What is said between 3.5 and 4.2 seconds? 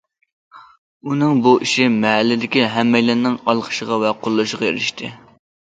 ئالقىشىغا ۋە